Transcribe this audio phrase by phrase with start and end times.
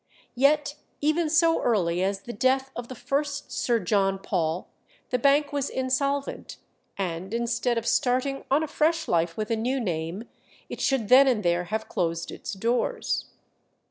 [0.33, 4.67] Yet even so early as the death of the first Sir John Paul,
[5.11, 6.57] the bank was insolvent,
[6.97, 10.27] and instead of starting on a fresh life with a new name,
[10.69, 13.25] it should then and there have closed its doors.